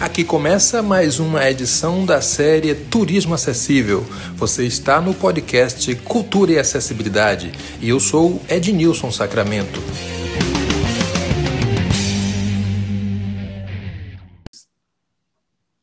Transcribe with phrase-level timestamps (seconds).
[0.00, 4.00] Aqui começa mais uma edição da série Turismo Acessível.
[4.34, 9.78] Você está no podcast Cultura e Acessibilidade e eu sou Ednilson Sacramento.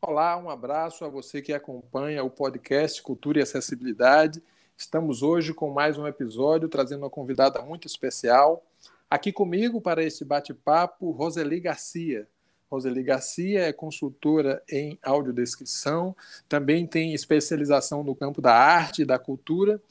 [0.01, 4.41] Olá, um abraço a você que acompanha o podcast Cultura e Acessibilidade.
[4.75, 8.65] Estamos hoje com mais um episódio trazendo uma convidada muito especial.
[9.07, 12.27] Aqui comigo para esse bate-papo, Roseli Garcia.
[12.69, 16.15] Roseli Garcia é consultora em audiodescrição,
[16.49, 19.81] também tem especialização no campo da arte e da cultura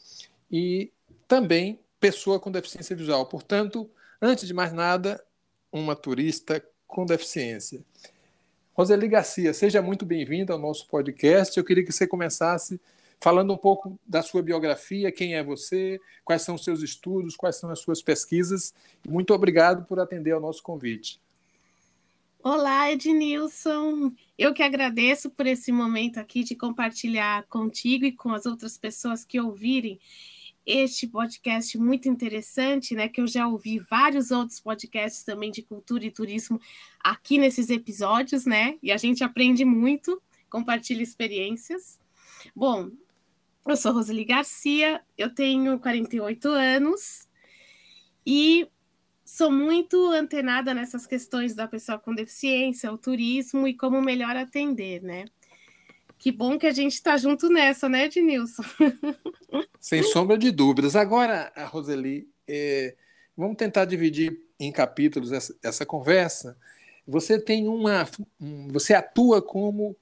[0.50, 0.90] e
[1.26, 3.26] também pessoa com deficiência visual.
[3.26, 3.88] Portanto,
[4.20, 5.22] antes de mais nada,
[5.72, 7.80] uma turista com deficiência.
[8.74, 11.56] Roseli Garcia, seja muito bem-vinda ao nosso podcast.
[11.56, 12.78] Eu queria que você começasse
[13.18, 17.56] falando um pouco da sua biografia, quem é você, quais são os seus estudos, quais
[17.56, 18.74] são as suas pesquisas.
[19.08, 21.18] Muito obrigado por atender ao nosso convite.
[22.48, 24.12] Olá, Ednilson.
[24.38, 29.24] Eu que agradeço por esse momento aqui de compartilhar contigo e com as outras pessoas
[29.24, 29.98] que ouvirem
[30.64, 33.08] este podcast muito interessante, né?
[33.08, 36.60] Que eu já ouvi vários outros podcasts também de cultura e turismo
[37.00, 38.78] aqui nesses episódios, né?
[38.80, 41.98] E a gente aprende muito, compartilha experiências.
[42.54, 42.92] Bom,
[43.66, 47.26] eu sou Roseli Garcia, eu tenho 48 anos
[48.24, 48.68] e
[49.36, 55.02] sou muito antenada nessas questões da pessoa com deficiência, o turismo e como melhor atender,
[55.02, 55.26] né?
[56.18, 58.62] Que bom que a gente está junto nessa, né, Ednilson?
[59.78, 60.96] Sem sombra de dúvidas.
[60.96, 62.96] Agora, Roseli, é,
[63.36, 66.56] vamos tentar dividir em capítulos essa, essa conversa.
[67.06, 68.08] Você tem uma.
[68.40, 69.94] Um, você atua como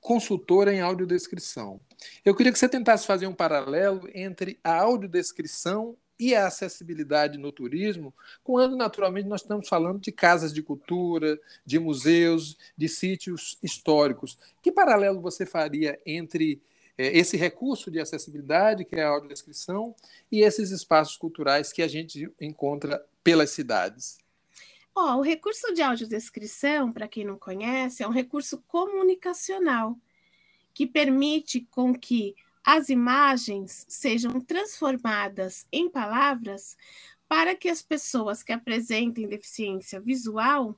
[0.00, 1.80] consultora em audiodescrição.
[2.24, 7.52] Eu queria que você tentasse fazer um paralelo entre a audiodescrição e a acessibilidade no
[7.52, 14.38] turismo, quando naturalmente nós estamos falando de casas de cultura, de museus, de sítios históricos.
[14.62, 16.60] Que paralelo você faria entre
[16.96, 19.94] é, esse recurso de acessibilidade, que é a audiodescrição,
[20.32, 24.18] e esses espaços culturais que a gente encontra pelas cidades?
[24.94, 29.94] Oh, o recurso de audiodescrição, para quem não conhece, é um recurso comunicacional
[30.72, 32.34] que permite com que
[32.66, 36.76] as imagens sejam transformadas em palavras
[37.28, 40.76] para que as pessoas que apresentem deficiência visual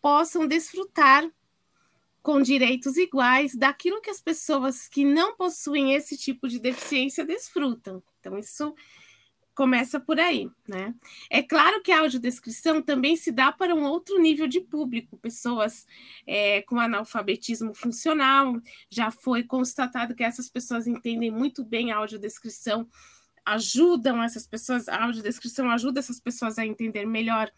[0.00, 1.28] possam desfrutar
[2.22, 8.00] com direitos iguais daquilo que as pessoas que não possuem esse tipo de deficiência desfrutam.
[8.20, 8.72] Então, isso
[9.56, 10.94] começa por aí, né?
[11.30, 15.86] É claro que a audiodescrição também se dá para um outro nível de público, pessoas
[16.26, 18.60] é, com analfabetismo funcional.
[18.90, 22.86] Já foi constatado que essas pessoas entendem muito bem a audiodescrição,
[23.46, 27.50] ajudam essas pessoas, a audiodescrição ajuda essas pessoas a entender melhor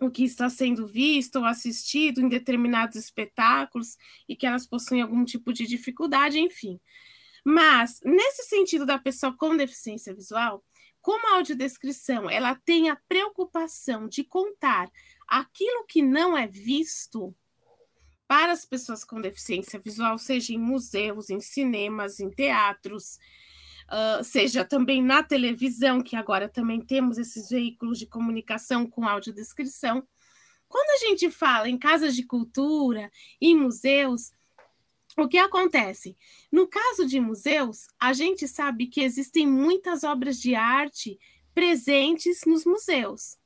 [0.00, 3.98] o que está sendo visto ou assistido em determinados espetáculos
[4.28, 6.78] e que elas possuem algum tipo de dificuldade, enfim.
[7.44, 10.62] Mas, nesse sentido da pessoa com deficiência visual,
[11.00, 14.90] como a audiodescrição ela tem a preocupação de contar
[15.26, 17.34] aquilo que não é visto
[18.26, 23.18] para as pessoas com deficiência visual, seja em museus, em cinemas, em teatros,
[23.88, 30.06] uh, seja também na televisão, que agora também temos esses veículos de comunicação com audiodescrição.
[30.68, 34.32] Quando a gente fala em casas de cultura, em museus,
[35.16, 36.16] o que acontece?
[36.50, 41.18] No caso de museus, a gente sabe que existem muitas obras de arte
[41.54, 43.38] presentes nos museus.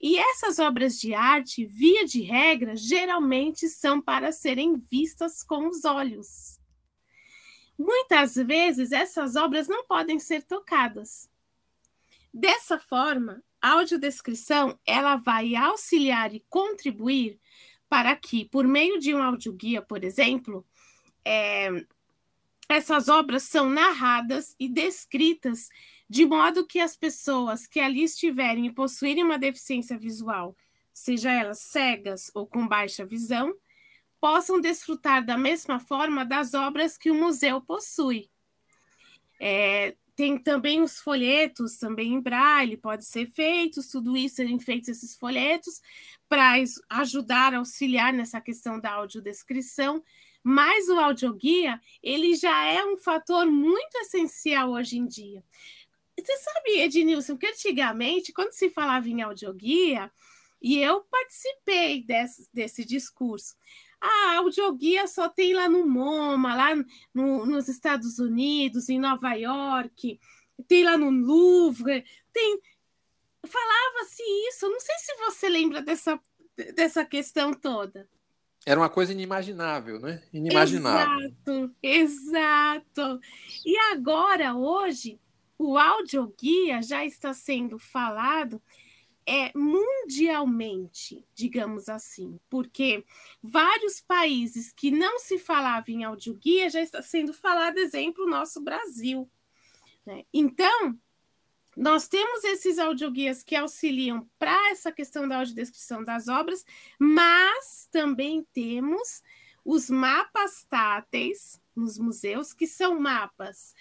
[0.00, 5.84] E essas obras de arte, via de regra, geralmente são para serem vistas com os
[5.84, 6.58] olhos.
[7.78, 11.30] Muitas vezes essas obras não podem ser tocadas.
[12.32, 17.38] Dessa forma, a audiodescrição ela vai auxiliar e contribuir
[17.88, 20.64] para que, por meio de um audioguia, por exemplo,
[21.24, 21.68] é,
[22.68, 25.68] essas obras são narradas e descritas
[26.08, 30.56] de modo que as pessoas que ali estiverem e possuírem uma deficiência visual,
[30.92, 33.54] seja elas cegas ou com baixa visão,
[34.20, 38.28] possam desfrutar da mesma forma das obras que o museu possui.
[39.38, 44.88] É, tem também os folhetos, também em braille, pode ser feitos, tudo isso serem feitos
[44.88, 45.80] esses folhetos
[46.28, 46.54] para
[46.90, 50.02] ajudar, auxiliar nessa questão da audiodescrição,
[50.42, 55.44] mas o audioguia, ele já é um fator muito essencial hoje em dia.
[56.18, 60.10] Você sabe, Ednilson, que antigamente, quando se falava em audioguia,
[60.60, 63.56] e eu participei desse, desse discurso,
[64.00, 66.70] a audioguia só tem lá no MoMA, lá
[67.12, 70.18] no, nos Estados Unidos, em Nova York,
[70.66, 72.60] tem lá no Louvre, tem...
[73.46, 76.20] Falava-se isso, não sei se você lembra dessa,
[76.74, 78.06] dessa questão toda.
[78.66, 80.22] Era uma coisa inimaginável, né?
[80.32, 81.18] Inimaginável.
[81.18, 83.20] Exato, exato.
[83.64, 85.18] E agora, hoje,
[85.58, 88.60] o audioguia já está sendo falado
[89.26, 93.04] é, mundialmente, digamos assim, porque
[93.42, 98.60] vários países que não se falavam em audioguia já está sendo falado, exemplo, o nosso
[98.60, 99.30] Brasil.
[100.04, 100.24] Né?
[100.32, 100.98] Então,
[101.80, 106.62] nós temos esses audioguias que auxiliam para essa questão da audiodescrição das obras,
[106.98, 109.22] mas também temos
[109.64, 113.74] os mapas táteis nos museus, que são mapas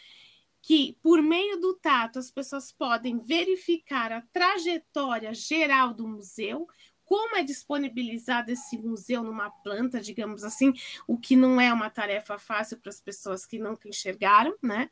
[0.61, 6.69] que, por meio do tato, as pessoas podem verificar a trajetória geral do museu,
[7.03, 10.71] como é disponibilizado esse museu numa planta, digamos assim,
[11.05, 14.89] o que não é uma tarefa fácil para as pessoas que nunca enxergaram, né?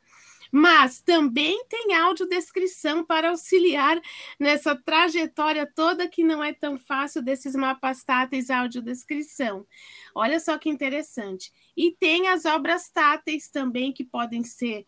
[0.50, 4.00] Mas também tem audiodescrição para auxiliar
[4.38, 9.66] nessa trajetória toda que não é tão fácil desses mapas táteis audiodescrição.
[10.14, 11.52] Olha só que interessante.
[11.76, 14.84] E tem as obras táteis também que podem ser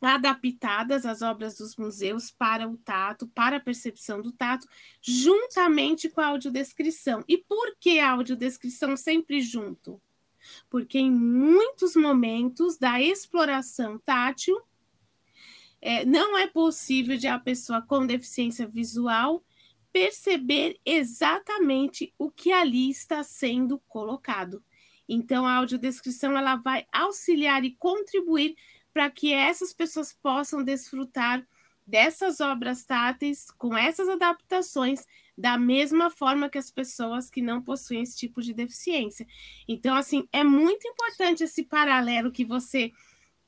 [0.00, 4.66] adaptadas as obras dos museus para o tato, para a percepção do tato,
[5.00, 7.22] juntamente com a audiodescrição.
[7.28, 10.00] E por que a audiodescrição sempre junto?
[10.68, 14.60] Porque em muitos momentos da exploração tátil,
[15.80, 19.44] é, não é possível de a pessoa com deficiência visual
[19.92, 24.64] perceber exatamente o que ali está sendo colocado.
[25.08, 28.56] Então, a audiodescrição ela vai auxiliar e contribuir
[28.92, 31.46] para que essas pessoas possam desfrutar
[31.86, 35.04] dessas obras táteis com essas adaptações
[35.36, 39.26] da mesma forma que as pessoas que não possuem esse tipo de deficiência.
[39.66, 42.92] Então, assim, é muito importante esse paralelo que você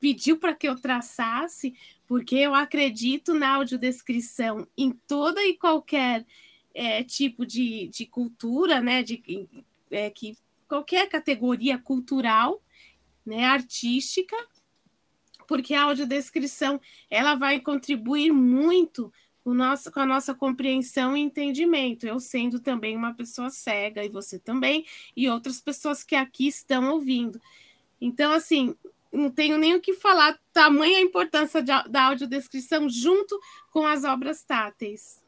[0.00, 1.75] pediu para que eu traçasse,
[2.06, 6.26] porque eu acredito na audiodescrição em toda e qualquer
[6.75, 9.02] é, tipo de, de cultura, né?
[9.02, 9.48] De,
[9.90, 10.36] é, que
[10.66, 12.62] qualquer categoria cultural,
[13.25, 14.36] né, artística,
[15.46, 19.12] porque a audiodescrição ela vai contribuir muito
[19.52, 22.06] nosso, com a nossa compreensão e entendimento.
[22.06, 26.91] Eu sendo também uma pessoa cega, e você também, e outras pessoas que aqui estão
[26.93, 27.38] ouvindo.
[28.00, 28.75] Então, assim,
[29.12, 33.38] não tenho nem o que falar, tamanha a importância de, da audiodescrição junto
[33.70, 35.23] com as obras táteis.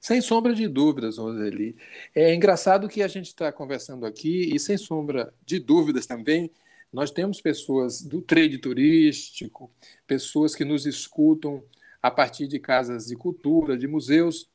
[0.00, 1.76] Sem sombra de dúvidas, Roseli.
[2.14, 6.50] É engraçado que a gente está conversando aqui, e sem sombra de dúvidas também,
[6.92, 9.70] nós temos pessoas do trade turístico,
[10.06, 11.62] pessoas que nos escutam
[12.02, 14.48] a partir de casas de cultura, de museus.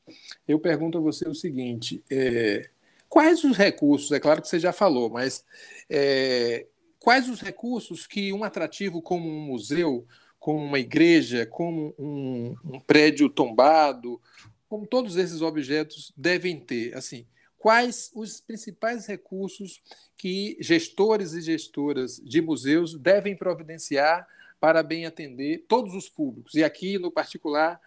[0.47, 2.69] Eu pergunto a você o seguinte: é,
[3.09, 4.11] quais os recursos?
[4.11, 5.43] É claro que você já falou, mas
[5.89, 6.65] é,
[6.99, 10.05] quais os recursos que um atrativo como um museu,
[10.39, 14.21] como uma igreja, como um, um prédio tombado,
[14.67, 16.95] como todos esses objetos devem ter?
[16.95, 17.25] Assim,
[17.57, 19.81] quais os principais recursos
[20.17, 24.27] que gestores e gestoras de museus devem providenciar
[24.63, 27.81] para bem atender todos os públicos, e aqui, no particular,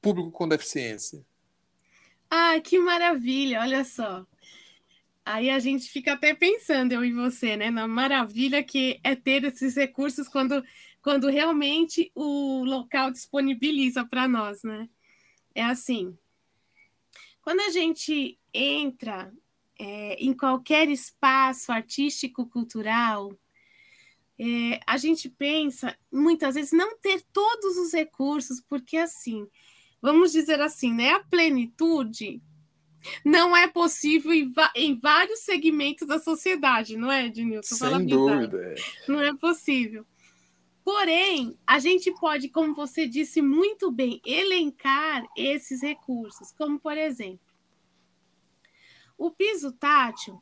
[0.00, 1.26] público com deficiência.
[2.30, 4.24] Ah, que maravilha, olha só.
[5.24, 9.42] Aí a gente fica até pensando, eu e você, né, na maravilha que é ter
[9.42, 10.62] esses recursos quando,
[11.02, 14.88] quando realmente o local disponibiliza para nós, né?
[15.56, 16.16] É assim,
[17.42, 19.34] quando a gente entra
[19.76, 23.36] é, em qualquer espaço artístico, cultural,
[24.38, 29.46] é, a gente pensa muitas vezes não ter todos os recursos, porque assim,
[30.00, 31.10] vamos dizer assim, né?
[31.10, 32.42] A plenitude
[33.24, 37.74] não é possível em, em vários segmentos da sociedade, não é, Ednilson?
[37.76, 38.74] Sem dúvida.
[39.08, 40.04] Não é possível.
[40.84, 47.40] Porém, a gente pode, como você disse muito bem, elencar esses recursos, como por exemplo,
[49.18, 50.40] o piso tátil,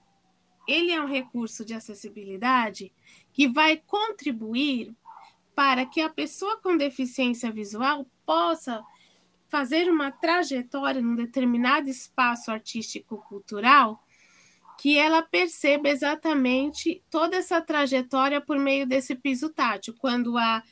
[0.68, 2.92] ele é um recurso de acessibilidade
[3.34, 4.94] que vai contribuir
[5.54, 8.82] para que a pessoa com deficiência visual possa
[9.48, 14.02] fazer uma trajetória num determinado espaço artístico-cultural
[14.78, 19.94] que ela perceba exatamente toda essa trajetória por meio desse piso tátil.
[19.98, 20.62] Quando há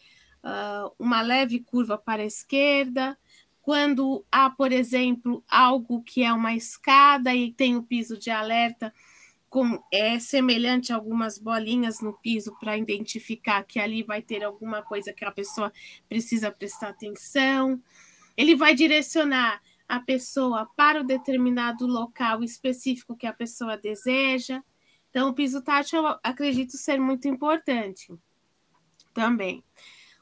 [0.42, 3.16] uh, uma leve curva para a esquerda,
[3.61, 8.92] quando há, por exemplo, algo que é uma escada e tem o piso de alerta,
[9.52, 14.82] com, é semelhante a algumas bolinhas no piso para identificar que ali vai ter alguma
[14.82, 15.71] coisa que a pessoa
[16.09, 17.78] precisa prestar atenção.
[18.35, 24.62] Ele vai direcionar a pessoa para o determinado local específico que a pessoa deseja.
[25.11, 28.11] Então, o piso tátil eu acredito ser muito importante
[29.12, 29.62] também.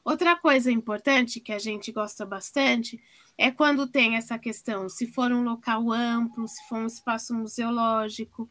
[0.03, 3.01] Outra coisa importante que a gente gosta bastante
[3.37, 8.49] é quando tem essa questão, se for um local amplo, se for um espaço museológico,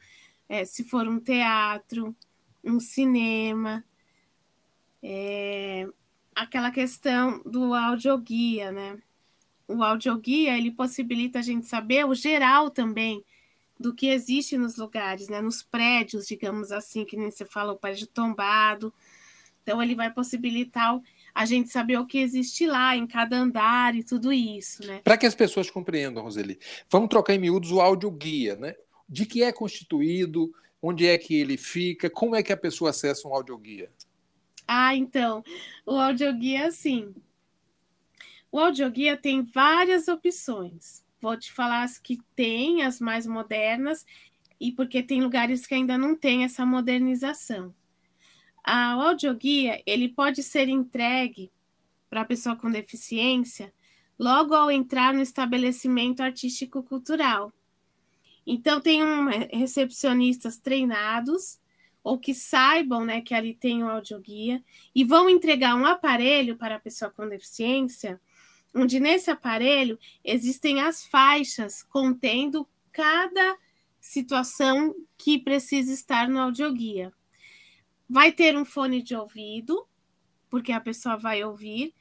[0.50, 2.14] é, se for um teatro,
[2.64, 3.84] um cinema,
[5.00, 5.86] é,
[6.34, 8.98] aquela questão do audioguia, né?
[9.68, 13.24] O audioguia, ele possibilita a gente saber o geral também
[13.78, 15.40] do que existe nos lugares, né?
[15.40, 18.92] Nos prédios, digamos assim, que nem você falou, prédio tombado.
[19.62, 21.00] Então, ele vai possibilitar
[21.32, 25.00] a gente saber o que existe lá em cada andar e tudo isso, né?
[25.04, 26.58] Para que as pessoas compreendam, Roseli,
[26.90, 28.74] vamos trocar em miúdos o audioguia, né?
[29.10, 33.26] De que é constituído, onde é que ele fica, como é que a pessoa acessa
[33.26, 33.90] um audioguia?
[34.66, 35.42] Ah, então,
[35.84, 37.12] o audioguia, assim,
[38.52, 41.04] o audioguia tem várias opções.
[41.20, 44.06] Vou te falar as que tem, as mais modernas,
[44.60, 47.74] e porque tem lugares que ainda não tem essa modernização.
[48.62, 51.50] A, o audioguia, ele pode ser entregue
[52.08, 53.72] para a pessoa com deficiência
[54.18, 57.52] logo ao entrar no estabelecimento artístico-cultural.
[58.52, 61.60] Então, tem um, recepcionistas treinados
[62.02, 64.60] ou que saibam né, que ali tem um audioguia
[64.92, 68.20] e vão entregar um aparelho para a pessoa com deficiência,
[68.74, 73.56] onde nesse aparelho existem as faixas contendo cada
[74.00, 77.12] situação que precisa estar no audioguia.
[78.08, 79.86] Vai ter um fone de ouvido,
[80.48, 81.94] porque a pessoa vai ouvir,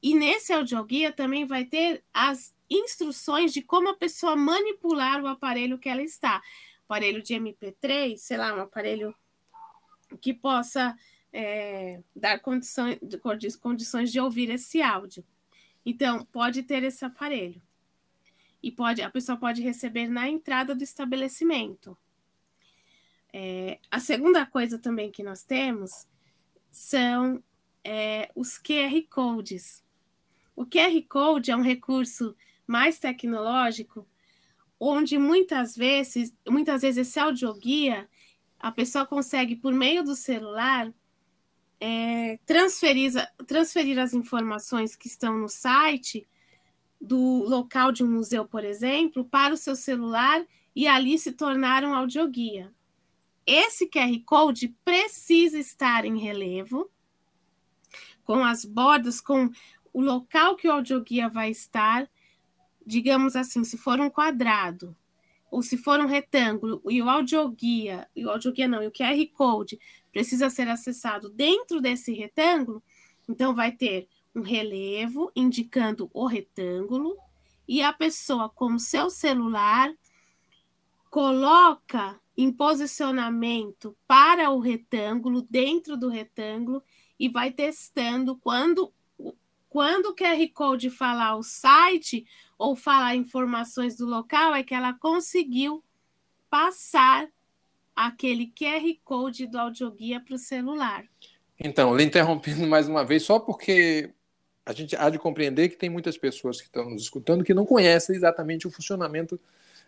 [0.00, 5.78] e nesse audioguia também vai ter as instruções de como a pessoa manipular o aparelho
[5.78, 6.42] que ela está.
[6.84, 9.14] Aparelho de MP3, sei lá, um aparelho
[10.20, 10.96] que possa
[11.32, 12.98] é, dar condições,
[13.60, 15.24] condições de ouvir esse áudio.
[15.84, 17.60] Então, pode ter esse aparelho.
[18.62, 21.96] E pode, a pessoa pode receber na entrada do estabelecimento.
[23.32, 26.08] É, a segunda coisa também que nós temos
[26.70, 27.42] são
[27.84, 29.84] é, os QR Codes.
[30.56, 32.34] O QR Code é um recurso
[32.66, 34.06] mais tecnológico,
[34.78, 38.08] onde muitas vezes, muitas vezes esse audioguia,
[38.58, 40.92] a pessoa consegue, por meio do celular,
[41.80, 43.12] é, transferir,
[43.46, 46.26] transferir as informações que estão no site
[47.00, 50.44] do local de um museu, por exemplo, para o seu celular
[50.74, 52.72] e ali se tornar um audioguia.
[53.46, 56.90] Esse QR Code precisa estar em relevo,
[58.24, 59.50] com as bordas, com
[59.92, 62.10] o local que o audioguia vai estar.
[62.86, 64.96] Digamos assim, se for um quadrado,
[65.50, 69.26] ou se for um retângulo, e o audioguia, e o audioguia não, e o QR
[69.34, 69.78] Code
[70.12, 72.82] precisa ser acessado dentro desse retângulo,
[73.28, 77.16] então vai ter um relevo indicando o retângulo,
[77.66, 79.92] e a pessoa com seu celular
[81.10, 86.82] coloca em posicionamento para o retângulo, dentro do retângulo,
[87.18, 88.92] e vai testando quando
[89.76, 92.24] quando o QR Code falar o site
[92.56, 95.84] ou falar informações do local, é que ela conseguiu
[96.48, 97.28] passar
[97.94, 101.04] aquele QR Code do audioguia para o celular.
[101.60, 104.08] Então, lhe interrompendo mais uma vez, só porque
[104.64, 107.66] a gente há de compreender que tem muitas pessoas que estão nos escutando que não
[107.66, 109.38] conhecem exatamente o funcionamento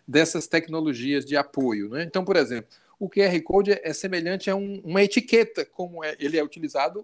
[0.07, 1.89] dessas tecnologias de apoio.
[1.89, 2.03] Né?
[2.03, 2.69] Então, por exemplo,
[2.99, 7.03] o QR Code é semelhante a um, uma etiqueta, como é, ele é utilizado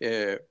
[0.00, 0.42] é,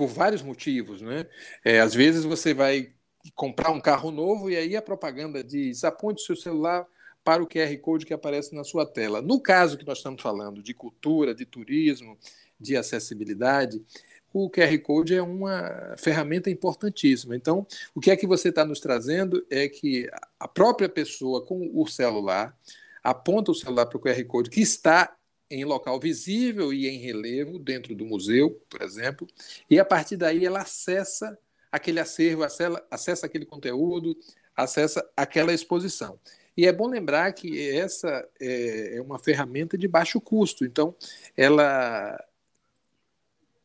[0.00, 1.02] por vários motivos.
[1.02, 1.26] Né?
[1.62, 2.94] É, às vezes você vai
[3.34, 6.86] comprar um carro novo e aí a propaganda diz aponte seu celular
[7.22, 9.20] para o QR Code que aparece na sua tela.
[9.20, 12.16] No caso que nós estamos falando de cultura, de turismo,
[12.58, 13.84] de acessibilidade,
[14.32, 17.36] o QR Code é uma ferramenta importantíssima.
[17.36, 21.70] Então, o que é que você está nos trazendo é que a própria pessoa com
[21.74, 22.56] o celular
[23.04, 25.14] aponta o celular para o QR Code que está
[25.50, 29.26] em local visível e em relevo dentro do museu, por exemplo,
[29.68, 31.36] e a partir daí ela acessa
[31.72, 32.42] aquele acervo,
[32.90, 34.16] acessa, aquele conteúdo,
[34.56, 36.18] acessa aquela exposição.
[36.56, 40.94] E é bom lembrar que essa é, é uma ferramenta de baixo custo, então
[41.36, 42.22] ela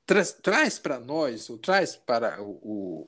[0.06, 3.08] traz, traz para nós, ou traz para o,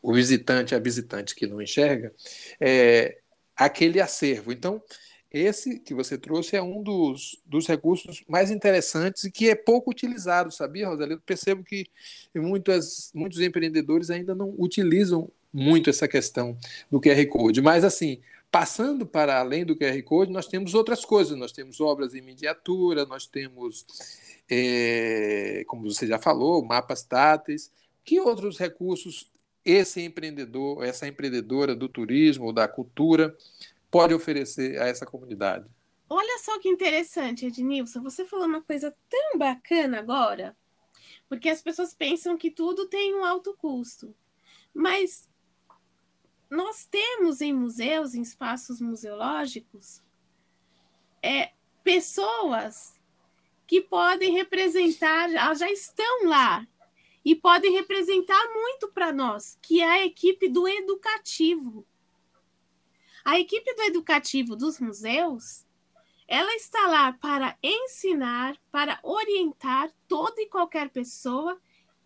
[0.00, 2.12] o, visitante, a visitante que não enxerga,
[2.60, 3.18] é,
[3.56, 4.50] aquele acervo.
[4.52, 4.82] Então,
[5.32, 9.90] esse que você trouxe é um dos, dos recursos mais interessantes e que é pouco
[9.90, 11.22] utilizado, sabia, Rosalina?
[11.24, 11.86] Percebo que
[12.34, 16.56] muitas, muitos empreendedores ainda não utilizam muito essa questão
[16.90, 17.62] do QR Code.
[17.62, 18.20] Mas, assim,
[18.50, 21.36] passando para além do QR Code, nós temos outras coisas.
[21.36, 23.86] Nós temos obras em miniatura, nós temos
[24.50, 27.70] é, como você já falou, mapas táteis.
[28.04, 29.30] Que outros recursos
[29.64, 33.34] esse empreendedor, essa empreendedora do turismo ou da cultura
[33.92, 35.68] pode oferecer a essa comunidade?
[36.08, 38.02] Olha só que interessante, Ednilson.
[38.02, 40.56] Você falou uma coisa tão bacana agora,
[41.28, 44.14] porque as pessoas pensam que tudo tem um alto custo.
[44.74, 45.28] Mas
[46.50, 50.02] nós temos em museus, em espaços museológicos,
[51.22, 51.52] é,
[51.84, 52.94] pessoas
[53.66, 56.66] que podem representar, já estão lá,
[57.24, 61.86] e podem representar muito para nós, que é a equipe do educativo.
[63.24, 65.64] A equipe do educativo dos museus,
[66.26, 71.60] ela está lá para ensinar, para orientar toda e qualquer pessoa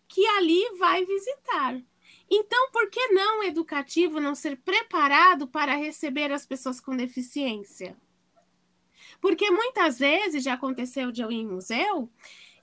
[0.07, 1.81] que ali vai visitar.
[2.29, 7.95] Então, por que não o educativo não ser preparado para receber as pessoas com deficiência?
[9.21, 12.09] Porque muitas vezes já aconteceu de eu ir em museu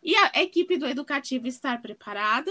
[0.02, 2.50] e a equipe do educativo estar preparada.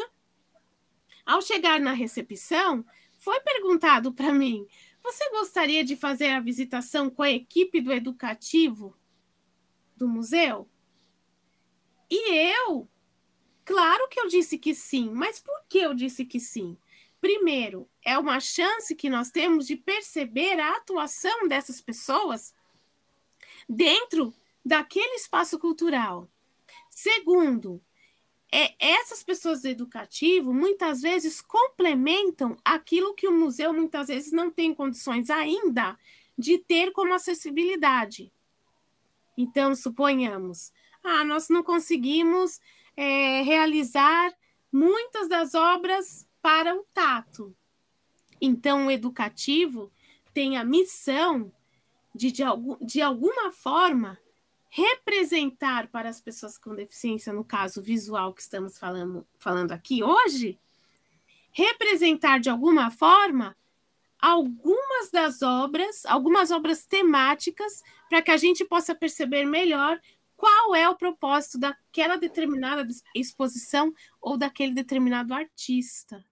[1.25, 2.83] Ao chegar na recepção,
[3.17, 4.67] foi perguntado para mim:
[5.03, 8.97] você gostaria de fazer a visitação com a equipe do educativo
[9.97, 10.69] do museu?
[12.09, 12.87] E eu,
[13.65, 16.77] claro que eu disse que sim, mas por que eu disse que sim?
[17.19, 22.53] Primeiro, é uma chance que nós temos de perceber a atuação dessas pessoas
[23.67, 24.33] dentro
[24.63, 26.29] daquele espaço cultural.
[26.89, 27.81] Segundo,
[28.55, 34.51] é, essas pessoas do educativo muitas vezes complementam aquilo que o museu muitas vezes não
[34.51, 35.97] tem condições ainda
[36.37, 38.31] de ter como acessibilidade.
[39.35, 40.71] Então, suponhamos,
[41.03, 42.61] ah, nós não conseguimos
[42.95, 44.31] é, realizar
[44.71, 47.55] muitas das obras para o tato.
[48.39, 49.91] Então, o educativo
[50.31, 51.51] tem a missão
[52.13, 52.43] de, de,
[52.81, 54.19] de alguma forma,
[54.75, 60.59] representar para as pessoas com deficiência, no caso visual que estamos falando, falando aqui hoje,
[61.51, 63.55] representar de alguma forma
[64.19, 70.01] algumas das obras, algumas obras temáticas, para que a gente possa perceber melhor
[70.35, 76.25] qual é o propósito daquela determinada exposição ou daquele determinado artista.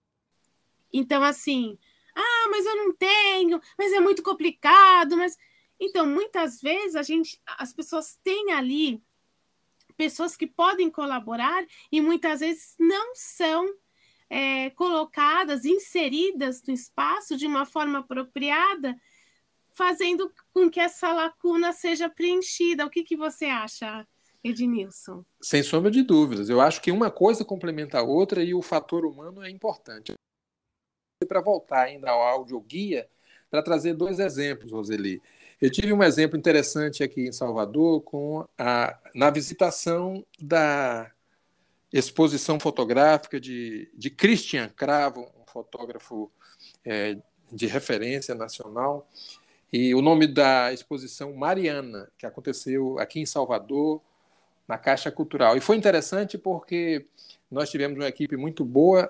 [0.92, 1.78] Então, assim,
[2.12, 5.38] ah, mas eu não tenho, mas é muito complicado, mas
[5.84, 9.02] então, muitas vezes a gente, as pessoas têm ali
[9.96, 13.68] pessoas que podem colaborar e muitas vezes não são
[14.30, 18.96] é, colocadas, inseridas no espaço de uma forma apropriada,
[19.72, 22.86] fazendo com que essa lacuna seja preenchida.
[22.86, 24.06] O que, que você acha,
[24.44, 25.24] Ednilson?
[25.42, 26.48] Sem sombra de dúvidas.
[26.48, 30.14] Eu acho que uma coisa complementa a outra e o fator humano é importante.
[31.26, 33.10] Para voltar ainda ao audioguia,
[33.50, 35.20] para trazer dois exemplos, Roseli.
[35.62, 41.08] Eu tive um exemplo interessante aqui em Salvador com a, na visitação da
[41.92, 46.28] exposição fotográfica de, de Christian Cravo, um fotógrafo
[46.84, 47.16] é,
[47.52, 49.08] de referência nacional,
[49.72, 54.02] e o nome da exposição Mariana, que aconteceu aqui em Salvador,
[54.66, 55.56] na Caixa Cultural.
[55.56, 57.06] E foi interessante porque
[57.48, 59.08] nós tivemos uma equipe muito boa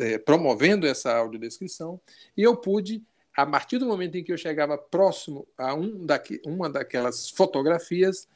[0.00, 2.00] é, promovendo essa audiodescrição
[2.36, 3.00] e eu pude
[3.36, 8.28] a partir do momento em que eu chegava próximo a um daqui, uma daquelas fotografias,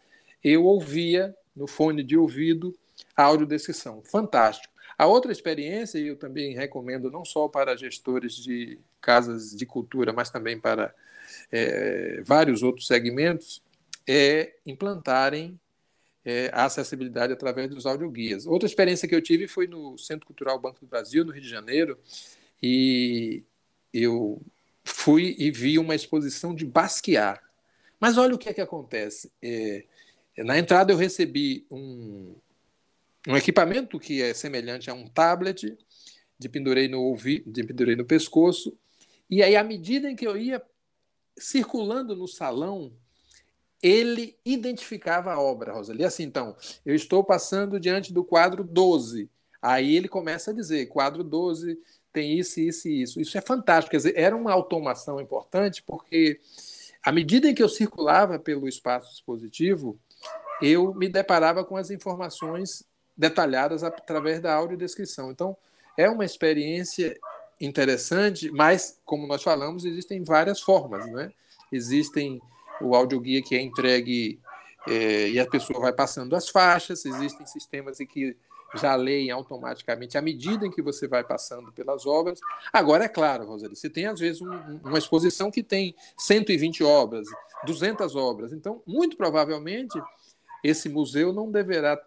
[0.43, 2.77] eu ouvia no fone de ouvido
[3.17, 4.03] a audiodescrição.
[4.05, 4.73] Fantástico.
[4.97, 10.31] A outra experiência, eu também recomendo não só para gestores de casas de cultura, mas
[10.31, 10.93] também para
[11.53, 13.63] é, vários outros segmentos,
[14.07, 15.59] é implantarem
[16.25, 18.47] é, a acessibilidade através dos audioguias.
[18.47, 21.49] Outra experiência que eu tive foi no Centro Cultural Banco do Brasil, no Rio de
[21.49, 21.97] Janeiro,
[22.61, 23.45] e
[23.93, 24.43] eu
[24.89, 27.41] fui e vi uma exposição de Basquiat.
[28.01, 29.31] Mas olha o que é que acontece.
[29.43, 29.85] É,
[30.39, 32.35] na entrada eu recebi um,
[33.27, 35.77] um equipamento que é semelhante a um tablet,
[36.39, 38.77] de pendurei no ouvi, de pendurei no pescoço,
[39.29, 40.63] e aí à medida em que eu ia
[41.37, 42.93] circulando no salão,
[43.83, 46.05] ele identificava a obra, Rosalie.
[46.05, 49.31] Assim, então, eu estou passando diante do quadro 12.
[49.61, 51.79] Aí ele começa a dizer, quadro 12,
[52.13, 53.21] tem isso, isso e isso.
[53.21, 53.91] Isso é fantástico.
[53.91, 56.41] Quer dizer, era uma automação importante, porque
[57.03, 59.99] à medida em que eu circulava pelo espaço expositivo,
[60.61, 62.85] eu me deparava com as informações
[63.17, 65.31] detalhadas através da audiodescrição.
[65.31, 65.57] Então,
[65.97, 67.19] é uma experiência
[67.61, 71.07] interessante, mas, como nós falamos, existem várias formas.
[71.11, 71.33] Né?
[71.73, 72.41] Existem
[72.81, 74.41] o audioguia que é entregue
[74.87, 78.37] é, e a pessoa vai passando as faixas, existem sistemas em que
[78.75, 82.39] já leem automaticamente à medida em que você vai passando pelas obras.
[82.73, 84.51] Agora, é claro, Roseli, você tem às vezes um,
[84.85, 87.27] uma exposição que tem 120 obras,
[87.65, 88.53] 200 obras.
[88.53, 90.01] Então, muito provavelmente,
[90.63, 91.99] esse museu não deverá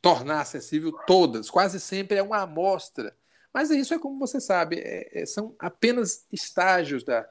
[0.00, 1.50] tornar acessível todas.
[1.50, 3.14] Quase sempre é uma amostra.
[3.52, 7.28] Mas isso é como você sabe, é, é, são apenas estágios da,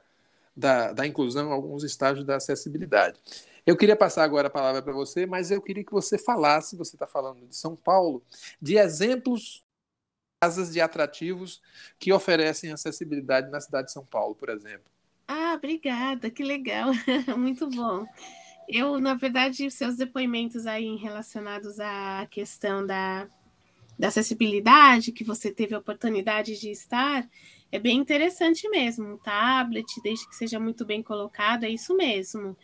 [0.56, 3.20] da, da inclusão, alguns estágios da acessibilidade.
[3.68, 6.96] Eu queria passar agora a palavra para você, mas eu queria que você falasse, você
[6.96, 8.24] está falando de São Paulo,
[8.62, 9.62] de exemplos
[10.42, 11.62] casas de atrativos
[12.00, 14.90] que oferecem acessibilidade na cidade de São Paulo, por exemplo.
[15.28, 16.92] Ah, obrigada, que legal,
[17.38, 18.06] muito bom.
[18.70, 23.28] Eu, na verdade, seus depoimentos aí relacionados à questão da,
[24.00, 27.28] da acessibilidade, que você teve a oportunidade de estar,
[27.70, 29.16] é bem interessante mesmo.
[29.16, 32.56] Um tablet, desde que seja muito bem colocado, é isso mesmo.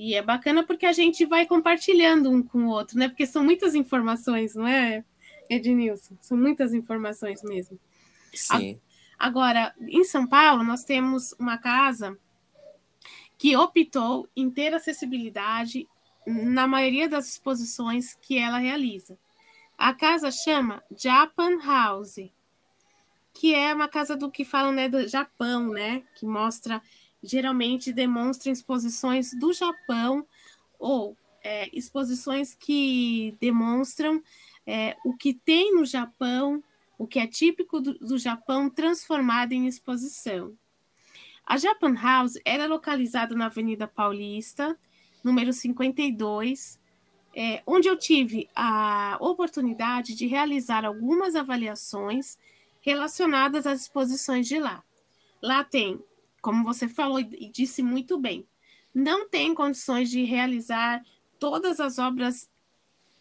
[0.00, 3.08] E é bacana porque a gente vai compartilhando um com o outro, né?
[3.08, 5.04] Porque são muitas informações, não é,
[5.50, 6.16] Ednilson?
[6.20, 7.76] São muitas informações mesmo.
[8.32, 8.80] Sim.
[9.18, 12.16] Agora, em São Paulo, nós temos uma casa
[13.36, 15.88] que optou em ter acessibilidade
[16.24, 19.18] na maioria das exposições que ela realiza.
[19.76, 22.30] A casa chama Japan House,
[23.34, 26.04] que é uma casa do que falam né, do Japão, né?
[26.14, 26.80] Que mostra,
[27.22, 30.26] geralmente demonstra exposições do Japão
[30.78, 34.22] ou é, exposições que demonstram
[34.66, 36.62] é, o que tem no Japão,
[36.98, 40.54] o que é típico do, do Japão, transformado em exposição.
[41.44, 44.78] A Japan House era localizada na Avenida Paulista,
[45.24, 46.78] número 52,
[47.34, 52.36] é, onde eu tive a oportunidade de realizar algumas avaliações
[52.80, 54.82] relacionadas às exposições de lá.
[55.40, 56.02] Lá tem,
[56.48, 58.48] como você falou e disse muito bem,
[58.94, 61.04] não tem condições de realizar
[61.38, 62.50] todas as obras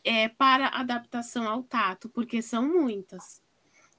[0.02, 3.44] é, para adaptação ao tato, porque são muitas.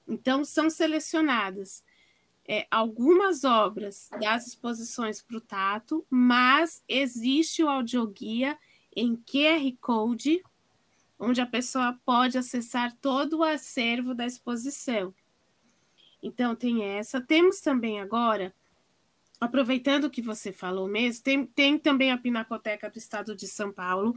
[0.07, 1.85] Então, são selecionadas
[2.47, 8.57] é, algumas obras das exposições para o tato, mas existe o audioguia
[8.95, 10.41] em QR Code,
[11.19, 15.13] onde a pessoa pode acessar todo o acervo da exposição.
[16.19, 17.21] Então, tem essa.
[17.21, 18.55] Temos também agora,
[19.39, 24.15] aproveitando que você falou mesmo, tem, tem também a Pinacoteca do Estado de São Paulo,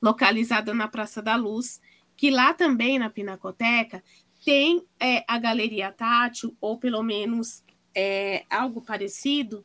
[0.00, 1.80] localizada na Praça da Luz,
[2.16, 4.02] que lá também na Pinacoteca
[4.44, 9.64] tem é, a galeria tátil, ou pelo menos é, algo parecido,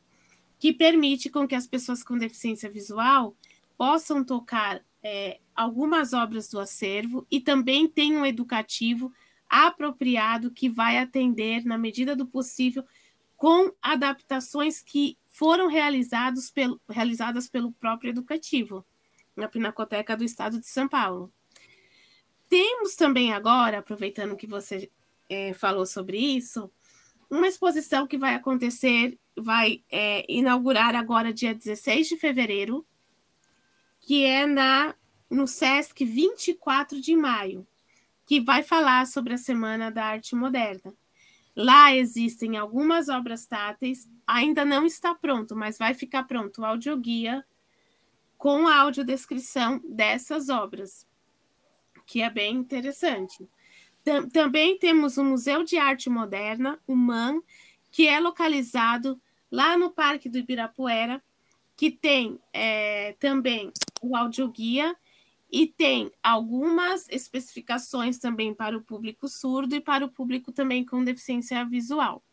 [0.57, 3.35] que permite com que as pessoas com deficiência visual
[3.77, 9.11] possam tocar é, algumas obras do acervo e também tem um educativo
[9.49, 12.83] apropriado que vai atender, na medida do possível,
[13.43, 18.85] com adaptações que foram realizados pelo, realizadas pelo próprio educativo,
[19.35, 21.29] na Pinacoteca do Estado de São Paulo.
[22.47, 24.89] Temos também agora, aproveitando que você
[25.29, 26.71] é, falou sobre isso,
[27.29, 32.87] uma exposição que vai acontecer, vai é, inaugurar agora dia 16 de fevereiro,
[33.99, 34.95] que é na
[35.29, 37.67] no SESC 24 de maio
[38.25, 40.93] que vai falar sobre a Semana da Arte Moderna.
[41.55, 47.45] Lá existem algumas obras táteis, ainda não está pronto, mas vai ficar pronto o audioguia
[48.37, 51.07] com a audiodescrição dessas obras,
[52.05, 53.47] que é bem interessante.
[54.33, 57.41] Também temos o Museu de Arte Moderna, o MAN,
[57.91, 61.23] que é localizado lá no Parque do Ibirapuera,
[61.77, 64.95] que tem é, também o audioguia
[65.53, 71.03] e tem algumas especificações também para o público surdo e para o público também com
[71.03, 72.23] deficiência visual.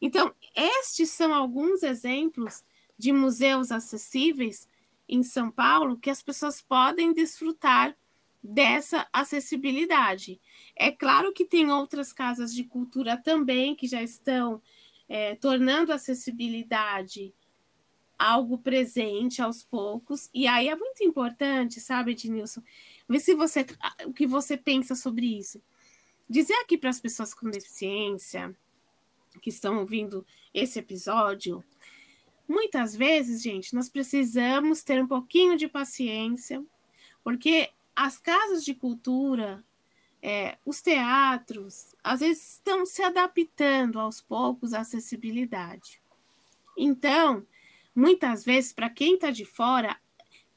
[0.00, 2.64] Então, estes são alguns exemplos
[2.96, 4.66] de museus acessíveis
[5.06, 7.94] em São Paulo que as pessoas podem desfrutar
[8.42, 10.40] dessa acessibilidade.
[10.74, 14.62] É claro que tem outras casas de cultura também que já estão
[15.06, 17.34] é, tornando acessibilidade
[18.20, 20.28] algo presente aos poucos.
[20.34, 22.62] E aí é muito importante, sabe, Ednilson?
[23.08, 23.64] Ver se você
[24.04, 25.60] o que você pensa sobre isso.
[26.28, 28.54] Dizer aqui para as pessoas com deficiência
[29.40, 31.64] que estão ouvindo esse episódio,
[32.46, 36.62] muitas vezes, gente, nós precisamos ter um pouquinho de paciência,
[37.24, 39.64] porque as casas de cultura,
[40.22, 46.02] é, os teatros, às vezes estão se adaptando aos poucos à acessibilidade.
[46.76, 47.46] Então,
[47.94, 49.96] muitas vezes, para quem está de fora,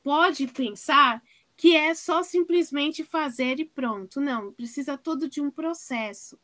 [0.04, 1.22] pode pensar
[1.56, 4.20] que é só simplesmente fazer e pronto.
[4.20, 6.38] Não, precisa todo de um processo.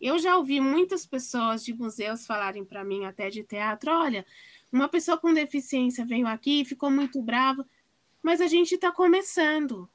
[0.00, 4.26] Eu já ouvi muitas pessoas de museus falarem para mim, até de teatro: olha,
[4.70, 7.66] uma pessoa com deficiência veio aqui, ficou muito brava,
[8.22, 9.88] mas a gente está começando.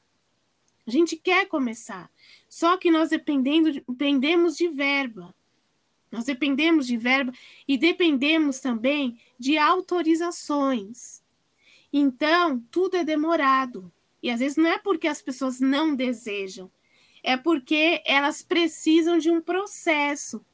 [0.88, 2.10] A gente quer começar.
[2.50, 5.34] Só que nós dependendo, dependemos de verba.
[6.12, 7.32] Nós dependemos de verba
[7.68, 11.24] e dependemos também de autorizações.
[11.92, 13.92] Então, tudo é demorado.
[14.22, 16.72] E às vezes não é porque as pessoas não desejam,
[17.24, 20.46] é porque elas precisam de um processo.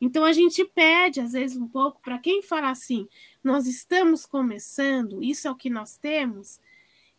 [0.00, 3.08] Então a gente pede, às vezes, um pouco para quem fala assim:
[3.42, 6.60] nós estamos começando, isso é o que nós temos.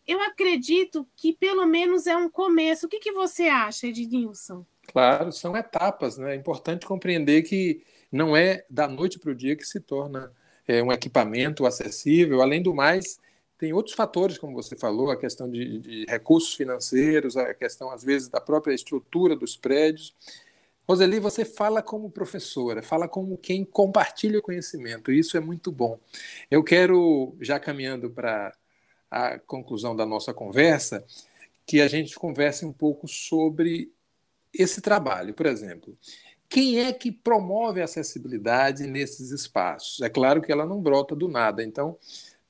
[0.06, 2.86] Eu acredito que pelo menos é um começo.
[2.86, 4.64] O que, que você acha, Ednilson?
[4.90, 6.32] Claro, são etapas, né?
[6.32, 10.32] É importante compreender que não é da noite para o dia que se torna
[10.70, 12.40] é, um equipamento acessível.
[12.40, 13.18] Além do mais,
[13.58, 18.04] tem outros fatores, como você falou, a questão de, de recursos financeiros, a questão, às
[18.04, 20.14] vezes, da própria estrutura dos prédios.
[20.88, 25.98] Roseli, você fala como professora, fala como quem compartilha conhecimento, e isso é muito bom.
[26.50, 28.52] Eu quero, já caminhando para
[29.10, 31.04] a conclusão da nossa conversa,
[31.66, 33.92] que a gente converse um pouco sobre
[34.52, 35.34] esse trabalho.
[35.34, 35.96] Por exemplo,
[36.50, 40.00] quem é que promove a acessibilidade nesses espaços?
[40.02, 41.96] É claro que ela não brota do nada, então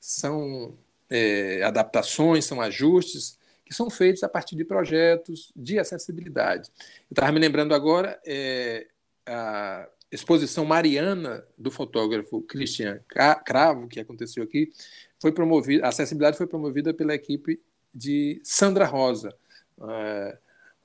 [0.01, 0.75] são
[1.11, 6.71] é, adaptações, são ajustes que são feitos a partir de projetos de acessibilidade.
[7.11, 8.87] Estava me lembrando agora é,
[9.27, 13.01] a exposição mariana do fotógrafo Christian
[13.45, 14.73] Cravo, que aconteceu aqui,
[15.21, 17.61] foi promovida, a acessibilidade foi promovida pela equipe
[17.95, 19.35] de Sandra Rosa,
[19.83, 20.39] é,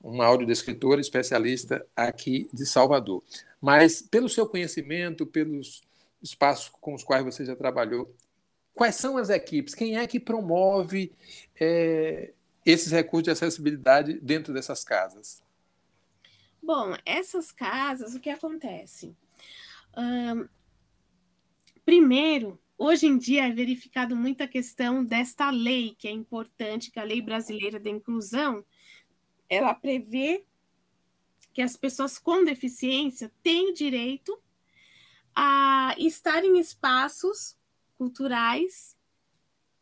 [0.06, 3.24] uma audiodescritora especialista aqui de Salvador.
[3.60, 5.82] Mas, pelo seu conhecimento, pelos
[6.22, 8.14] espaços com os quais você já trabalhou,
[8.72, 9.74] quais são as equipes?
[9.74, 11.12] Quem é que promove
[11.58, 12.32] é,
[12.64, 15.42] esses recursos de acessibilidade dentro dessas casas?
[16.62, 19.16] Bom, essas casas, o que acontece?
[19.96, 20.48] Um,
[21.84, 27.02] primeiro, hoje em dia é verificado muita questão desta lei, que é importante, que é
[27.02, 28.64] a Lei Brasileira da Inclusão,
[29.48, 30.44] ela prevê
[31.52, 34.38] que as pessoas com deficiência têm o direito
[35.34, 37.56] a estar em espaços
[37.96, 38.96] culturais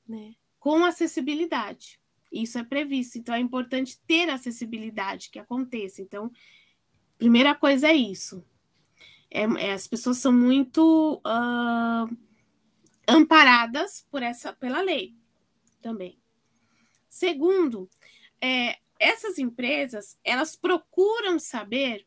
[0.06, 2.00] né, com acessibilidade.
[2.30, 6.02] Isso é previsto, então é importante ter acessibilidade que aconteça.
[6.02, 6.30] Então,
[7.16, 8.44] primeira coisa é isso.
[9.30, 12.16] É, é, as pessoas são muito uh,
[13.08, 15.14] amparadas por essa pela lei
[15.82, 16.18] também.
[17.08, 17.88] Segundo,
[18.40, 22.06] é, essas empresas elas procuram saber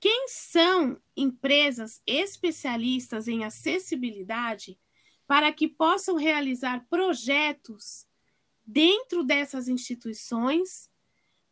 [0.00, 4.78] quem são empresas especialistas em acessibilidade
[5.26, 8.06] para que possam realizar projetos
[8.66, 10.90] dentro dessas instituições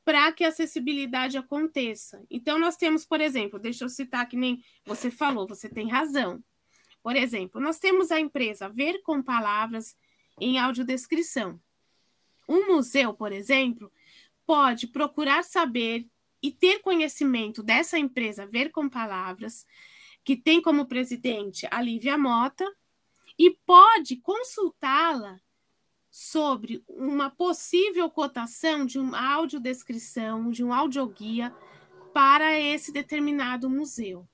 [0.05, 2.25] para que a acessibilidade aconteça.
[2.29, 6.43] Então, nós temos, por exemplo, deixa eu citar que nem você falou, você tem razão.
[7.03, 9.97] Por exemplo, nós temos a empresa Ver com Palavras
[10.41, 11.61] em audiodescrição.
[12.49, 13.93] Um museu, por exemplo,
[14.51, 16.09] pode procurar saber
[16.43, 19.65] e ter conhecimento dessa empresa Ver com Palavras,
[20.25, 22.69] que tem como presidente a Lívia Mota,
[23.39, 25.41] e pode consultá-la
[26.11, 31.55] sobre uma possível cotação de uma audiodescrição, de um audioguia
[32.13, 34.29] para esse determinado museu.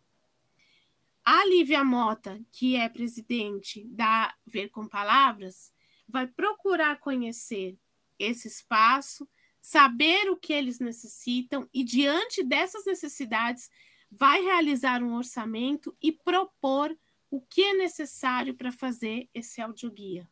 [1.23, 5.75] A Lívia Mota, que é presidente da Ver com Palavras,
[6.09, 7.79] vai procurar conhecer
[8.19, 9.29] esse espaço,
[9.67, 13.69] saber o que eles necessitam e, diante dessas necessidades,
[14.09, 16.97] vai realizar um orçamento e propor
[17.29, 20.31] o que é necessário para fazer esse audioguia.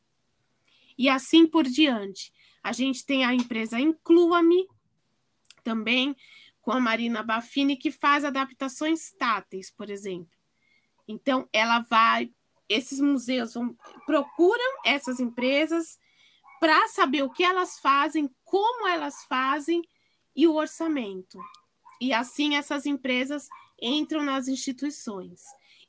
[0.97, 2.33] E assim por diante.
[2.63, 4.69] A gente tem a empresa Inclua-me,
[5.65, 6.15] também
[6.63, 10.31] com a Marina Baffini, que faz adaptações táteis, por exemplo.
[11.09, 12.33] Então, ela vai,
[12.69, 15.99] esses museus vão, procuram essas empresas
[16.65, 19.83] para saber o que elas fazem, como elas fazem
[20.35, 21.39] e o orçamento.
[22.01, 25.43] E assim essas empresas entram nas instituições.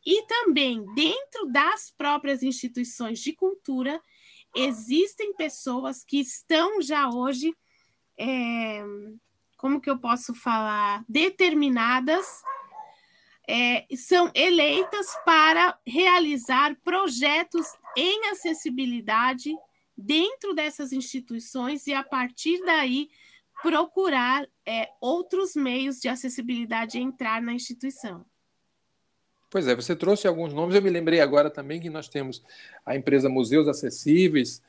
[0.06, 4.02] E também dentro das próprias instituições de cultura
[4.54, 7.56] existem pessoas que estão já hoje,
[8.20, 8.84] é,
[9.56, 12.42] como que eu posso falar, determinadas,
[13.48, 19.56] é, são eleitas para realizar projetos em acessibilidade
[19.98, 23.10] dentro dessas instituições e, a partir daí,
[23.62, 28.26] procurar é, outros meios de acessibilidade entrar na instituição.
[29.50, 30.76] Pois é, você trouxe alguns nomes.
[30.76, 32.44] Eu me lembrei agora também que nós temos
[32.86, 34.62] a empresa Museus Acessíveis,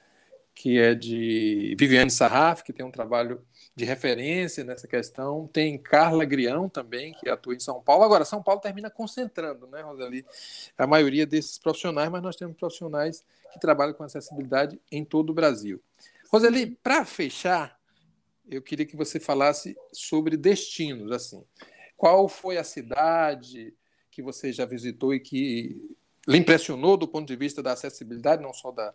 [0.55, 5.47] que é de Viviane Sarraf, que tem um trabalho de referência nessa questão.
[5.53, 8.05] Tem Carla Grião também, que atua em São Paulo.
[8.05, 10.25] Agora, São Paulo termina concentrando, né, Rosali,
[10.79, 13.25] a maioria desses profissionais, mas nós temos profissionais
[13.57, 15.83] que trabalham com acessibilidade em todo o Brasil.
[16.31, 17.79] Roseli, para fechar,
[18.49, 21.43] eu queria que você falasse sobre destinos, assim.
[21.97, 23.75] Qual foi a cidade
[24.11, 25.97] que você já visitou e que
[26.29, 28.95] lhe impressionou do ponto de vista da acessibilidade, não só da,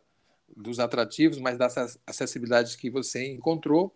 [0.56, 3.96] dos atrativos, mas das acessibilidades que você encontrou?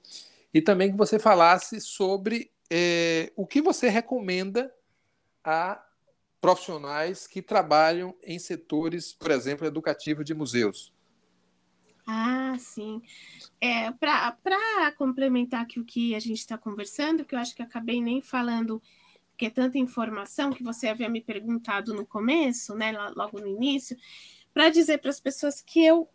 [0.54, 4.74] E também que você falasse sobre é, o que você recomenda
[5.44, 5.85] a
[6.46, 10.94] profissionais que trabalham em setores, por exemplo, educativos de museus.
[12.06, 13.02] Ah, sim.
[13.60, 18.00] É, Para complementar aqui o que a gente está conversando, que eu acho que acabei
[18.00, 18.80] nem falando,
[19.32, 23.98] porque é tanta informação que você havia me perguntado no começo, né, logo no início,
[24.54, 26.08] para dizer para as pessoas que eu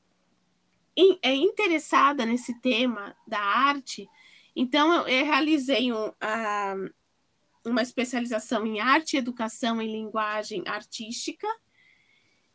[1.24, 4.08] é interessada nesse tema da arte,
[4.54, 6.12] então eu, realizei um,
[7.64, 11.46] uma especialização em arte e educação em linguagem artística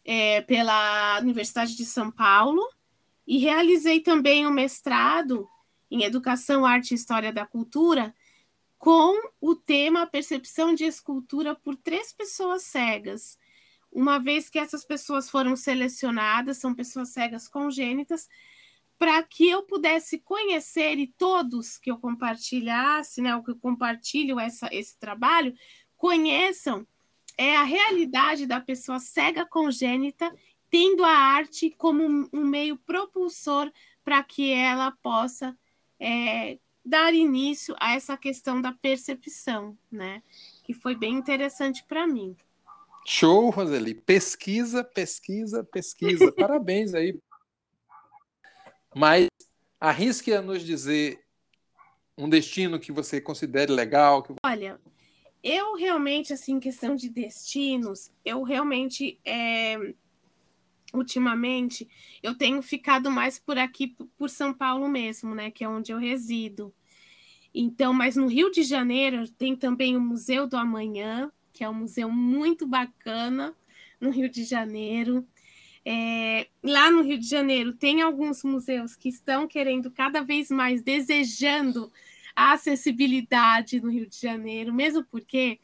[0.04, 2.62] é, pela Universidade de São Paulo
[3.26, 5.48] e realizei também um mestrado
[5.90, 8.14] em educação, arte e história da cultura
[8.78, 13.40] com o tema percepção de escultura por três pessoas cegas.
[13.92, 18.28] Uma vez que essas pessoas foram selecionadas, são pessoas cegas congênitas,
[18.98, 24.40] para que eu pudesse conhecer e todos que eu compartilhasse, né, o que eu compartilho
[24.40, 25.54] essa, esse trabalho,
[25.98, 26.88] conheçam
[27.38, 30.34] é a realidade da pessoa cega congênita,
[30.70, 33.72] tendo a arte como um, meio propulsor
[34.04, 35.58] para que ela possa
[36.00, 40.24] é, dar início a essa questão da percepção, né?
[40.64, 42.36] Que foi bem interessante para mim.
[43.06, 43.94] Show, Roseli.
[43.94, 46.32] Pesquisa, pesquisa, pesquisa.
[46.34, 47.20] Parabéns aí
[48.96, 49.28] mas
[49.80, 51.20] arrisque a nos dizer
[52.18, 54.24] um destino que você considere legal.
[54.24, 54.34] Que...
[54.44, 54.80] Olha,
[55.44, 59.78] eu realmente, assim, questão de destinos, eu realmente, é,
[60.94, 61.88] ultimamente,
[62.24, 65.98] eu tenho ficado mais por aqui, por São Paulo mesmo, né, que é onde eu
[65.98, 66.74] resido.
[67.54, 71.74] Então, mas no Rio de Janeiro tem também o Museu do Amanhã, que é um
[71.74, 73.56] museu muito bacana
[74.00, 75.26] no Rio de Janeiro.
[75.88, 80.82] É, lá no Rio de Janeiro, tem alguns museus que estão querendo cada vez mais,
[80.82, 81.92] desejando
[82.36, 85.60] a acessibilidade no Rio de Janeiro, mesmo porque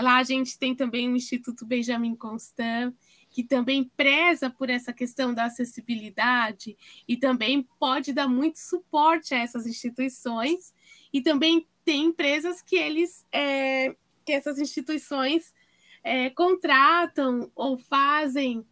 [0.00, 2.94] lá a gente tem também o Instituto Benjamin Constant,
[3.30, 6.76] que também preza por essa questão da acessibilidade
[7.06, 10.74] e também pode dar muito suporte a essas instituições,
[11.12, 15.54] e também tem empresas que eles é, que essas instituições
[16.02, 18.66] é, contratam ou fazem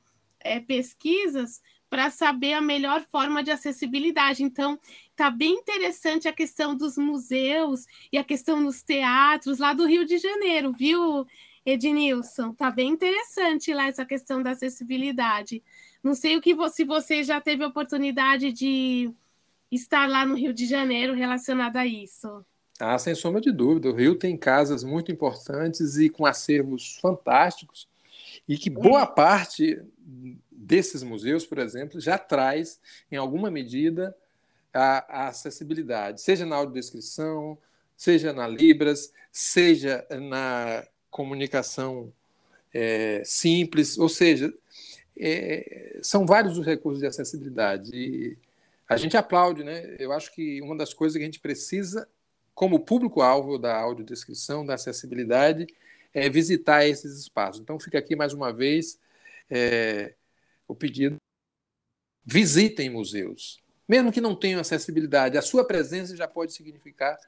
[0.47, 4.43] é, pesquisas para saber a melhor forma de acessibilidade.
[4.43, 4.79] Então,
[5.11, 10.05] está bem interessante a questão dos museus e a questão dos teatros lá do Rio
[10.05, 11.27] de Janeiro, viu,
[11.65, 12.51] Ednilson?
[12.51, 15.63] Está bem interessante lá essa questão da acessibilidade.
[16.03, 19.11] Não sei o que se você já teve oportunidade de
[19.71, 22.45] estar lá no Rio de Janeiro relacionado a isso.
[22.79, 23.89] Ah, sem sombra de dúvida.
[23.89, 27.89] O Rio tem casas muito importantes e com acervos fantásticos
[28.49, 29.07] e que boa é.
[29.07, 29.83] parte
[30.51, 32.81] desses museus, por exemplo, já traz,
[33.11, 34.17] em alguma medida,
[34.73, 37.59] a, a acessibilidade, seja na audiodescrição,
[37.97, 42.13] seja na Libras, seja na comunicação
[42.75, 44.53] é, simples, ou seja,
[45.19, 47.91] é, são vários os recursos de acessibilidade.
[47.95, 48.37] E
[48.89, 49.97] a gente aplaude, né?
[49.99, 52.07] Eu acho que uma das coisas que a gente precisa,
[52.55, 55.67] como público-alvo da audiodescrição, da acessibilidade,
[56.17, 57.61] é, visitar esses espaços.
[57.61, 58.99] Então, fica aqui mais uma vez
[59.51, 60.15] é,
[60.67, 61.19] o pedido:
[62.25, 63.61] visitem museus.
[63.87, 67.19] Mesmo que não tenham acessibilidade, a sua presença já pode significar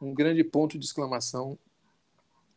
[0.00, 1.56] um grande ponto de exclamação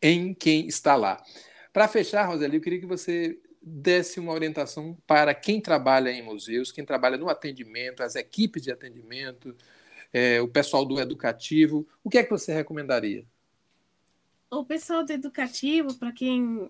[0.01, 1.23] em quem está lá.
[1.71, 6.71] Para fechar, Roseli, eu queria que você desse uma orientação para quem trabalha em museus,
[6.71, 9.55] quem trabalha no atendimento, as equipes de atendimento,
[10.11, 11.87] é, o pessoal do educativo.
[12.03, 13.23] O que é que você recomendaria?
[14.49, 16.69] O pessoal do educativo, para quem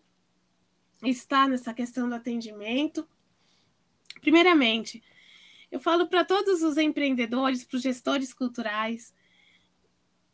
[1.04, 3.08] está nessa questão do atendimento,
[4.22, 5.04] primeiramente,
[5.72, 9.14] eu falo para todos os empreendedores, para os gestores culturais,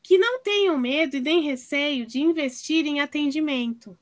[0.03, 3.97] que não tenham medo e nem receio de investir em atendimento.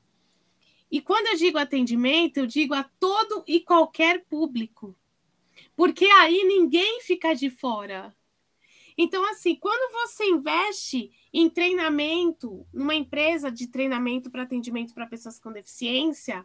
[0.90, 4.96] E quando eu digo atendimento, eu digo a todo e qualquer público,
[5.76, 8.14] porque aí ninguém fica de fora.
[8.96, 15.38] Então, assim, quando você investe em treinamento, numa empresa de treinamento para atendimento para pessoas
[15.38, 16.44] com deficiência,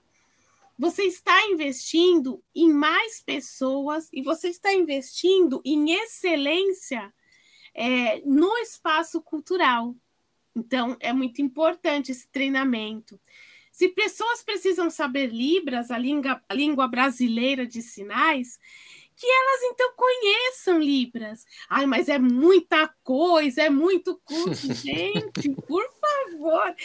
[0.78, 7.14] você está investindo em mais pessoas e você está investindo em excelência
[7.74, 9.96] é, no espaço cultural.
[10.56, 13.20] Então, é muito importante esse treinamento.
[13.72, 18.58] Se pessoas precisam saber Libras, a língua, a língua brasileira de sinais,
[19.16, 21.46] que elas então conheçam Libras.
[21.70, 24.74] Ai, mas é muita coisa, é muito curso.
[24.76, 26.76] Gente, por favor,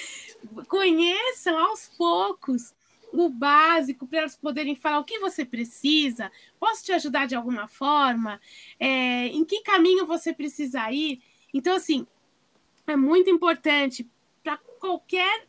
[0.69, 2.75] conheçam aos poucos
[3.13, 7.67] o básico para elas poderem falar o que você precisa, posso te ajudar de alguma
[7.67, 8.41] forma,
[8.79, 11.21] é, em que caminho você precisa ir.
[11.53, 12.07] Então, assim,
[12.87, 14.09] é muito importante
[14.43, 15.49] para qualquer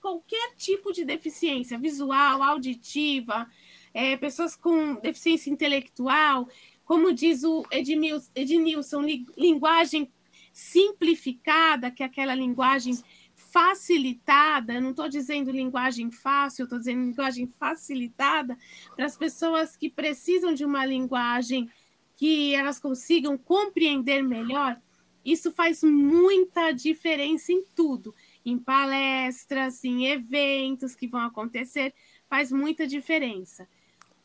[0.00, 3.46] qualquer tipo de deficiência visual, auditiva,
[3.92, 6.48] é, pessoas com deficiência intelectual,
[6.84, 9.02] como diz o Edmilson, Ednilson,
[9.36, 10.10] linguagem
[10.52, 12.98] simplificada, que é aquela linguagem
[13.34, 18.56] facilitada, não estou dizendo linguagem fácil, estou dizendo linguagem facilitada
[18.94, 21.70] para as pessoas que precisam de uma linguagem
[22.16, 24.78] que elas consigam compreender melhor,
[25.24, 28.14] isso faz muita diferença em tudo,
[28.44, 31.94] em palestras, em eventos que vão acontecer,
[32.26, 33.68] faz muita diferença.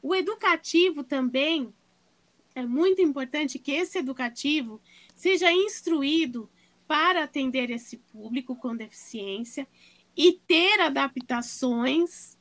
[0.08, 1.74] O educativo também
[2.54, 4.80] é muito importante que esse educativo
[5.16, 6.48] seja instruído
[6.88, 9.68] para atender esse público com deficiência
[10.16, 12.38] e ter adaptações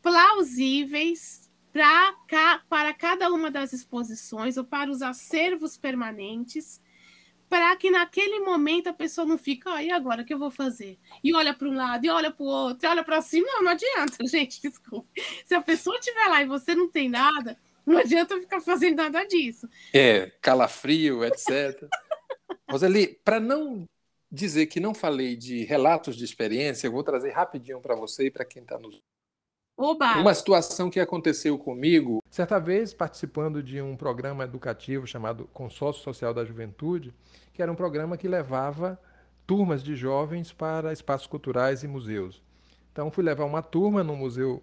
[0.00, 6.80] plausíveis para, cada uma das exposições ou para os acervos permanentes,
[7.52, 10.50] para que naquele momento a pessoa não fique, ah, e agora o que eu vou
[10.50, 10.98] fazer?
[11.22, 13.64] E olha para um lado, e olha para o outro, e olha para cima, não,
[13.64, 15.06] não adianta, gente, desculpa.
[15.44, 19.22] Se a pessoa estiver lá e você não tem nada, não adianta ficar fazendo nada
[19.24, 19.68] disso.
[19.92, 21.90] É, calafrio, etc.
[22.70, 23.84] Roseli, para não
[24.30, 28.30] dizer que não falei de relatos de experiência, eu vou trazer rapidinho para você e
[28.30, 28.98] para quem está nos.
[29.76, 30.18] Oba!
[30.18, 32.22] Uma situação que aconteceu comigo.
[32.30, 37.14] Certa vez, participando de um programa educativo chamado Consórcio Social da Juventude,
[37.52, 39.00] que era um programa que levava
[39.46, 42.42] turmas de jovens para espaços culturais e museus.
[42.92, 44.62] Então, fui levar uma turma no museu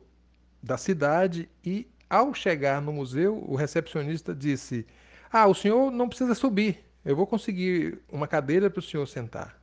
[0.61, 4.85] da cidade e, ao chegar no museu, o recepcionista disse:
[5.31, 9.59] Ah, o senhor não precisa subir, eu vou conseguir uma cadeira para o senhor sentar.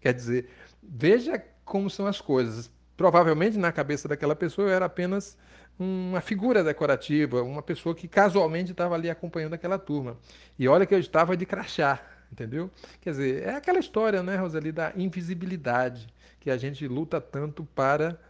[0.00, 0.48] Quer dizer,
[0.82, 2.70] veja como são as coisas.
[3.00, 5.34] Provavelmente na cabeça daquela pessoa eu era apenas
[5.78, 10.18] uma figura decorativa, uma pessoa que casualmente estava ali acompanhando aquela turma.
[10.58, 11.98] E olha que eu estava de crachá,
[12.30, 12.70] entendeu?
[13.00, 18.20] Quer dizer, é aquela história, né, Rosali, da invisibilidade que a gente luta tanto para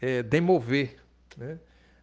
[0.00, 1.00] é, demover,
[1.36, 1.58] né?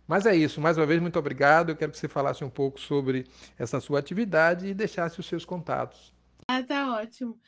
[0.05, 1.69] Mas é isso, mais uma vez, muito obrigado.
[1.69, 3.25] Eu quero que você falasse um pouco sobre
[3.57, 6.13] essa sua atividade e deixasse os seus contatos.
[6.49, 7.39] Ah, tá ótimo.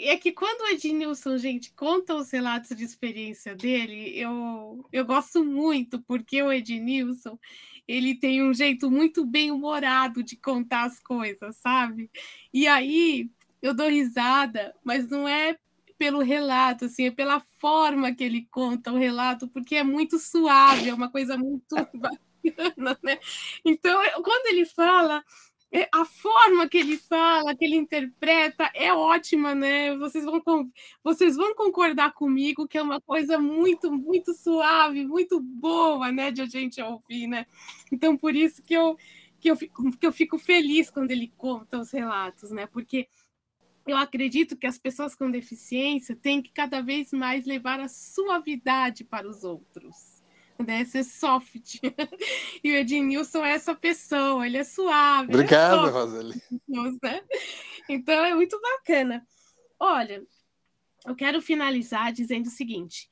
[0.00, 5.44] É que quando o Ednilson, gente, conta os relatos de experiência dele, eu, eu gosto
[5.44, 7.38] muito, porque o Ednilson,
[7.86, 12.10] ele tem um jeito muito bem humorado de contar as coisas, sabe?
[12.52, 13.30] E aí
[13.60, 15.58] eu dou risada, mas não é
[15.98, 20.88] pelo relato, assim, é pela forma que ele conta o relato, porque é muito suave,
[20.88, 23.18] é uma coisa muito bacana, né?
[23.64, 25.24] Então, quando ele fala,
[25.92, 29.94] a forma que ele fala, que ele interpreta é ótima, né?
[29.98, 30.42] Vocês vão,
[31.04, 36.40] vocês vão concordar comigo que é uma coisa muito, muito suave, muito boa, né, de
[36.40, 37.46] a gente ouvir, né?
[37.92, 38.96] Então, por isso que eu,
[39.38, 42.66] que eu, fico, que eu fico feliz quando ele conta os relatos, né?
[42.66, 43.06] Porque
[43.86, 49.04] eu acredito que as pessoas com deficiência têm que cada vez mais levar a suavidade
[49.04, 50.17] para os outros
[50.58, 50.84] né?
[50.84, 51.80] Ser soft.
[52.62, 55.32] e o Ednilson é essa pessoa, ele é suave.
[55.32, 56.42] Obrigado, é Roseli.
[56.68, 57.22] Né?
[57.88, 59.26] Então é muito bacana.
[59.78, 60.22] Olha,
[61.06, 63.08] eu quero finalizar dizendo o seguinte.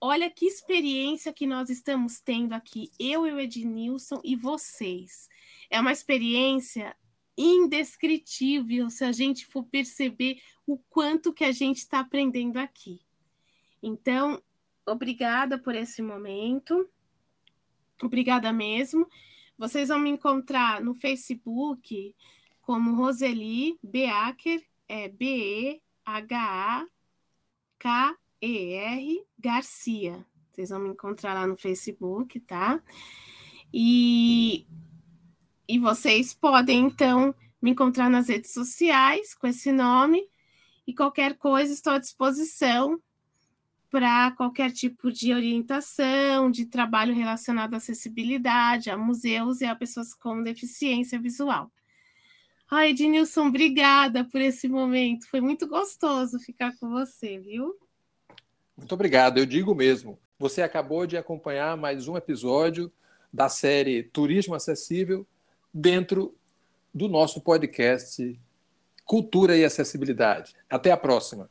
[0.00, 5.28] Olha que experiência que nós estamos tendo aqui, eu e o Ednilson e vocês.
[5.70, 6.96] É uma experiência
[7.36, 13.00] indescritível se a gente for perceber o quanto que a gente está aprendendo aqui.
[13.82, 14.42] Então,
[14.86, 16.88] obrigada por esse momento.
[18.02, 19.08] Obrigada mesmo.
[19.56, 22.14] Vocês vão me encontrar no Facebook
[22.60, 25.82] como Roseli Beaker, é B-E-H-A-K-E-R
[29.38, 30.26] Garcia.
[30.50, 32.82] Vocês vão me encontrar lá no Facebook, tá?
[33.72, 34.66] E,
[35.68, 40.22] e vocês podem, então, me encontrar nas redes sociais com esse nome.
[40.86, 43.00] E qualquer coisa, estou à disposição
[43.92, 50.14] para qualquer tipo de orientação, de trabalho relacionado à acessibilidade, a museus e a pessoas
[50.14, 51.70] com deficiência visual.
[52.70, 55.28] Ai, Ednilson, obrigada por esse momento.
[55.28, 57.76] Foi muito gostoso ficar com você, viu?
[58.74, 60.18] Muito obrigado, eu digo mesmo.
[60.38, 62.90] Você acabou de acompanhar mais um episódio
[63.30, 65.26] da série Turismo Acessível
[65.72, 66.34] dentro
[66.94, 68.40] do nosso podcast
[69.04, 70.54] Cultura e Acessibilidade.
[70.70, 71.50] Até a próxima.